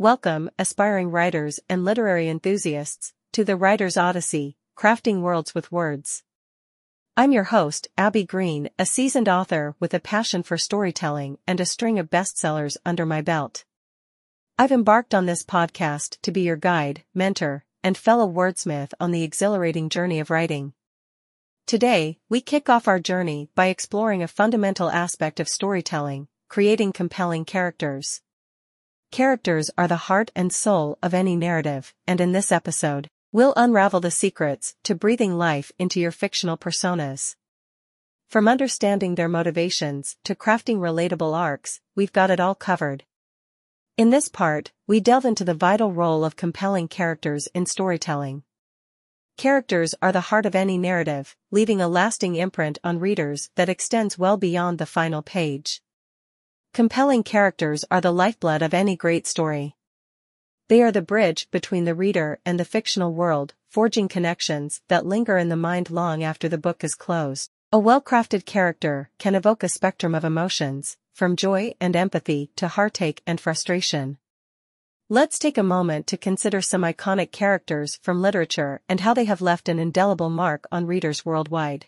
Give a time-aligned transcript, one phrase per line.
[0.00, 6.22] Welcome, aspiring writers and literary enthusiasts, to the Writer's Odyssey, Crafting Worlds with Words.
[7.16, 11.66] I'm your host, Abby Green, a seasoned author with a passion for storytelling and a
[11.66, 13.64] string of bestsellers under my belt.
[14.56, 19.24] I've embarked on this podcast to be your guide, mentor, and fellow wordsmith on the
[19.24, 20.74] exhilarating journey of writing.
[21.66, 27.44] Today, we kick off our journey by exploring a fundamental aspect of storytelling, creating compelling
[27.44, 28.20] characters.
[29.10, 34.00] Characters are the heart and soul of any narrative, and in this episode, we'll unravel
[34.00, 37.34] the secrets to breathing life into your fictional personas.
[38.28, 43.04] From understanding their motivations to crafting relatable arcs, we've got it all covered.
[43.96, 48.42] In this part, we delve into the vital role of compelling characters in storytelling.
[49.38, 54.18] Characters are the heart of any narrative, leaving a lasting imprint on readers that extends
[54.18, 55.80] well beyond the final page.
[56.72, 59.74] Compelling characters are the lifeblood of any great story.
[60.68, 65.38] They are the bridge between the reader and the fictional world, forging connections that linger
[65.38, 67.50] in the mind long after the book is closed.
[67.72, 73.22] A well-crafted character can evoke a spectrum of emotions, from joy and empathy to heartache
[73.26, 74.18] and frustration.
[75.08, 79.40] Let's take a moment to consider some iconic characters from literature and how they have
[79.40, 81.86] left an indelible mark on readers worldwide.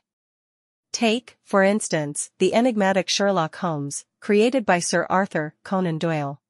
[0.93, 6.41] Take, for instance, the enigmatic Sherlock Holmes, created by Sir Arthur Conan Doyle.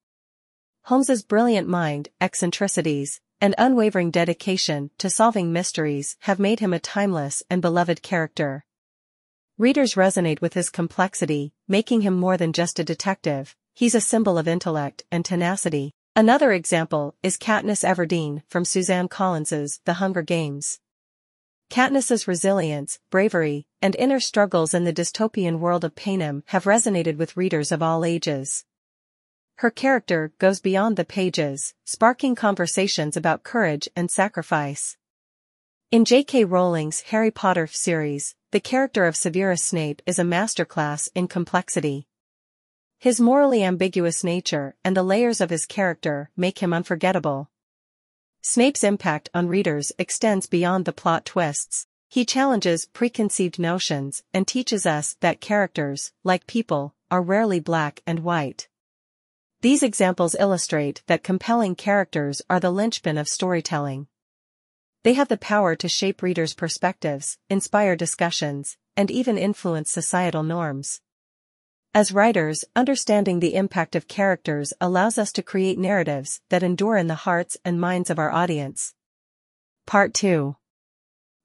[0.85, 7.43] Holmes's brilliant mind, eccentricities, and unwavering dedication to solving mysteries have made him a timeless
[7.49, 8.65] and beloved character.
[9.59, 14.39] Readers resonate with his complexity, making him more than just a detective, he's a symbol
[14.39, 15.93] of intellect and tenacity.
[16.17, 20.81] Another example is Katniss Everdeen from Suzanne Collins's The Hunger Games.
[21.71, 27.37] Katniss's resilience, bravery, and inner struggles in the dystopian world of Panem have resonated with
[27.37, 28.65] readers of all ages.
[29.59, 34.97] Her character goes beyond the pages, sparking conversations about courage and sacrifice.
[35.93, 36.45] In J.K.
[36.45, 42.09] Rowling's Harry Potter series, the character of Severus Snape is a masterclass in complexity.
[42.99, 47.49] His morally ambiguous nature and the layers of his character make him unforgettable.
[48.43, 51.87] Snape's impact on readers extends beyond the plot twists.
[52.09, 58.21] He challenges preconceived notions and teaches us that characters, like people, are rarely black and
[58.21, 58.67] white.
[59.61, 64.07] These examples illustrate that compelling characters are the linchpin of storytelling.
[65.03, 71.03] They have the power to shape readers' perspectives, inspire discussions, and even influence societal norms.
[71.93, 77.09] As writers, understanding the impact of characters allows us to create narratives that endure in
[77.09, 78.95] the hearts and minds of our audience.
[79.89, 80.55] Part 2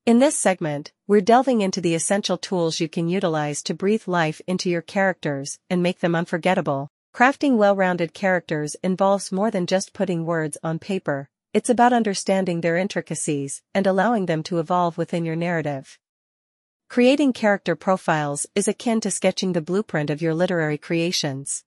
[0.06, 4.40] In this segment, we're delving into the essential tools you can utilize to breathe life
[4.46, 6.90] into your characters and make them unforgettable.
[7.12, 12.78] Crafting well-rounded characters involves more than just putting words on paper, it's about understanding their
[12.78, 15.98] intricacies and allowing them to evolve within your narrative.
[16.88, 21.64] Creating character profiles is akin to sketching the blueprint of your literary creations.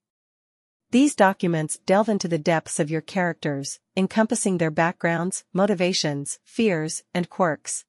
[0.90, 7.28] These documents delve into the depths of your characters, encompassing their backgrounds, motivations, fears, and
[7.28, 7.84] quirks.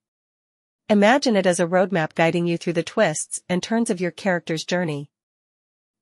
[0.89, 4.65] Imagine it as a roadmap guiding you through the twists and turns of your character's
[4.65, 5.11] journey.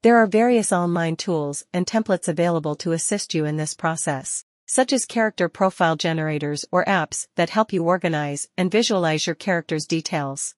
[0.01, 4.91] There are various online tools and templates available to assist you in this process, such
[4.91, 10.55] as character profile generators or apps that help you organize and visualize your character's details.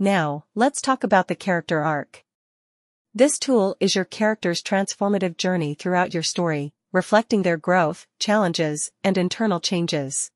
[0.00, 2.24] Now, let's talk about the character arc.
[3.12, 9.18] This tool is your character's transformative journey throughout your story, reflecting their growth, challenges, and
[9.18, 10.30] internal changes.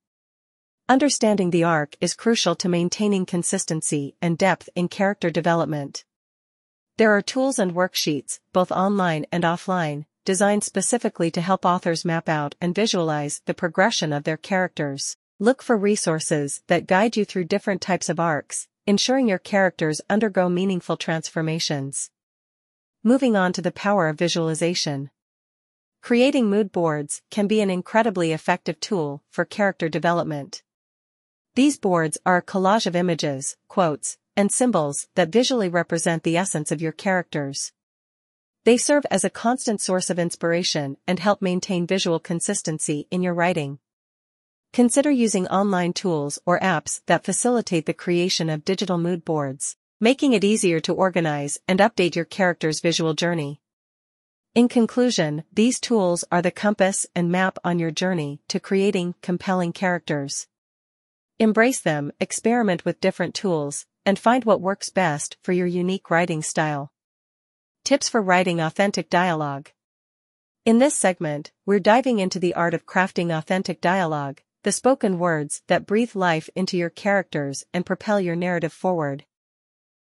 [0.89, 6.05] Understanding the arc is crucial to maintaining consistency and depth in character development.
[6.99, 12.29] There are tools and worksheets, both online and offline, designed specifically to help authors map
[12.29, 15.17] out and visualize the progression of their characters.
[15.39, 20.49] Look for resources that guide you through different types of arcs, ensuring your characters undergo
[20.49, 22.11] meaningful transformations.
[23.05, 25.11] Moving on to the power of visualization.
[26.01, 30.65] Creating mood boards can be an incredibly effective tool for character development.
[31.55, 36.73] These boards are a collage of images, quotes, and symbols that visually represent the essence
[36.73, 37.73] of your characters.
[38.65, 43.35] They serve as a constant source of inspiration and help maintain visual consistency in your
[43.35, 43.79] writing.
[44.73, 50.33] Consider using online tools or apps that facilitate the creation of digital mood boards, making
[50.33, 53.61] it easier to organize and update your character's visual journey.
[54.55, 59.75] In conclusion, these tools are the compass and map on your journey to creating compelling
[59.75, 60.47] characters.
[61.39, 66.43] Embrace them, experiment with different tools, and find what works best for your unique writing
[66.43, 66.91] style.
[67.85, 69.69] Tips for writing authentic dialogue.
[70.65, 75.63] In this segment, we're diving into the art of crafting authentic dialogue, the spoken words
[75.67, 79.25] that breathe life into your characters and propel your narrative forward.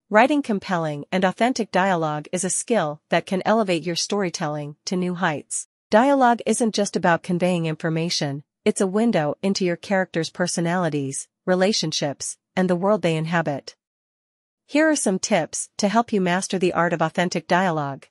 [0.09, 5.15] Writing compelling and authentic dialogue is a skill that can elevate your storytelling to new
[5.15, 5.67] heights.
[5.89, 12.69] Dialogue isn't just about conveying information, it's a window into your characters' personalities, relationships, and
[12.69, 13.75] the world they inhabit.
[14.65, 18.07] Here are some tips to help you master the art of authentic dialogue.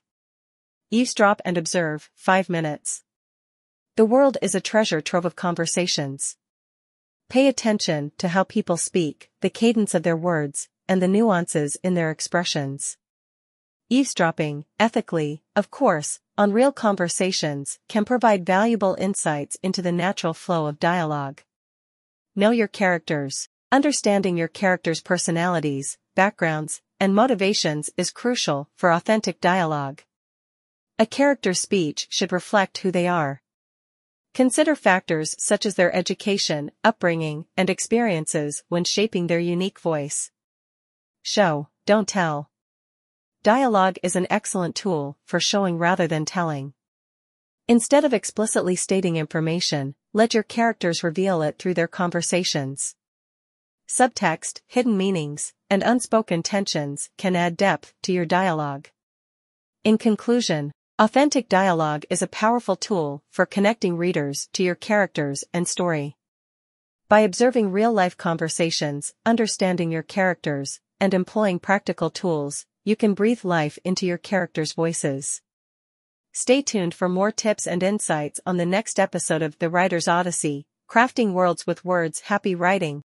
[0.91, 3.01] Eavesdrop and observe, 5 minutes.
[3.97, 6.35] The world is a treasure trove of conversations.
[7.29, 11.93] Pay attention to how people speak, the cadence of their words, and the nuances in
[11.93, 12.97] their expressions.
[13.89, 20.67] Eavesdropping, ethically, of course, on real conversations, can provide valuable insights into the natural flow
[20.67, 21.41] of dialogue.
[22.35, 23.47] Know your characters.
[23.71, 30.01] Understanding your characters' personalities, backgrounds, and motivations is crucial for authentic dialogue.
[30.99, 33.41] A character's speech should reflect who they are.
[34.35, 40.29] Consider factors such as their education, upbringing, and experiences when shaping their unique voice.
[41.23, 42.51] Show, don't tell.
[43.43, 46.73] Dialogue is an excellent tool for showing rather than telling.
[47.69, 52.93] Instead of explicitly stating information, let your characters reveal it through their conversations.
[53.87, 58.89] Subtext, hidden meanings, and unspoken tensions can add depth to your dialogue.
[59.85, 65.67] In conclusion, authentic dialogue is a powerful tool for connecting readers to your characters and
[65.67, 66.15] story.
[67.09, 73.77] By observing real-life conversations, understanding your characters, and employing practical tools, you can breathe life
[73.83, 75.41] into your characters' voices.
[76.31, 80.65] Stay tuned for more tips and insights on the next episode of The Writer's Odyssey,
[80.89, 83.03] Crafting Worlds with Words Happy Writing.